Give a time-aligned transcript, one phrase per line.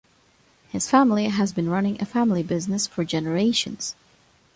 [0.69, 3.93] His family has been running a family business for generations.